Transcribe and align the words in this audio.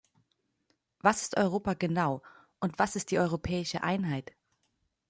Was 1.03 1.21
ist 1.21 1.37
Europa 1.37 1.75
genau, 1.75 2.23
und 2.59 2.79
was 2.79 2.95
ist 2.95 3.11
die 3.11 3.19
europäische 3.19 3.83
Einheit? 3.83 4.33